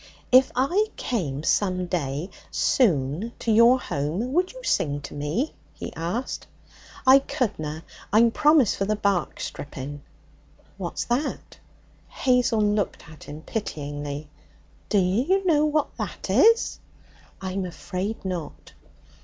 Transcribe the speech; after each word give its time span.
'If 0.31 0.51
I 0.55 0.87
came 0.97 1.43
some 1.43 1.85
day 1.85 2.31
soon 2.49 3.33
to 3.37 3.51
your 3.51 3.79
home, 3.79 4.33
would 4.33 4.51
you 4.51 4.63
sing 4.63 4.99
to 5.01 5.13
me?' 5.13 5.53
he 5.73 5.93
asked. 5.93 6.47
'I 7.05 7.19
couldna. 7.19 7.83
I'm 8.11 8.31
promised 8.31 8.77
for 8.77 8.85
the 8.85 8.95
bark 8.95 9.39
stripping.' 9.39 10.01
'What's 10.77 11.05
that?' 11.05 11.59
Hazel 12.07 12.61
looked 12.63 13.07
at 13.09 13.25
him 13.25 13.43
pityingly. 13.43 14.27
'Dunna 14.89 15.03
you 15.29 15.45
know 15.45 15.65
what 15.65 15.95
that 15.99 16.31
is?' 16.31 16.79
'I'm 17.39 17.65
afraid 17.67 18.25
not.' 18.25 18.73